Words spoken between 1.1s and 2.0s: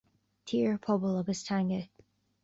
agus Teanga